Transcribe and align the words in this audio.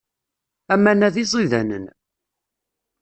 Aman-a 0.73 1.07
d 1.13 1.15
iẓidanen. 1.23 1.85